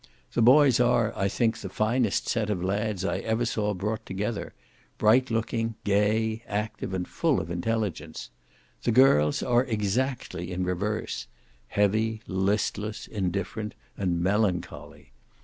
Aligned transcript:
The 0.33 0.41
boys 0.41 0.79
are, 0.79 1.15
I 1.15 1.27
think, 1.27 1.59
the 1.59 1.69
finest 1.69 2.27
set 2.27 2.49
of 2.49 2.63
lads 2.63 3.05
I 3.05 3.19
ever 3.19 3.45
saw 3.45 3.75
brought 3.75 4.03
together; 4.03 4.55
bright 4.97 5.29
looking, 5.29 5.75
gay, 5.83 6.41
active, 6.47 6.95
and 6.95 7.07
full 7.07 7.39
of 7.39 7.51
intelligence. 7.51 8.31
The 8.81 8.91
girls 8.91 9.43
are 9.43 9.63
exactly 9.63 10.51
in 10.51 10.63
reverse; 10.63 11.27
heavy, 11.67 12.23
listless, 12.25 13.05
indifferent, 13.05 13.75
and 13.95 14.19
melancholy. 14.19 15.11